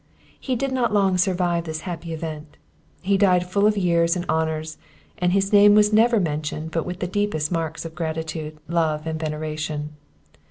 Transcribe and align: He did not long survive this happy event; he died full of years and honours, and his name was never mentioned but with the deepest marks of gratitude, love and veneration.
He 0.39 0.55
did 0.55 0.71
not 0.71 0.91
long 0.91 1.19
survive 1.19 1.65
this 1.65 1.81
happy 1.81 2.11
event; 2.11 2.57
he 3.03 3.19
died 3.19 3.45
full 3.47 3.67
of 3.67 3.77
years 3.77 4.15
and 4.15 4.25
honours, 4.27 4.79
and 5.19 5.31
his 5.31 5.53
name 5.53 5.75
was 5.75 5.93
never 5.93 6.19
mentioned 6.19 6.71
but 6.71 6.87
with 6.87 7.01
the 7.01 7.07
deepest 7.07 7.51
marks 7.51 7.85
of 7.85 7.93
gratitude, 7.93 8.57
love 8.67 9.05
and 9.05 9.19
veneration. 9.19 9.91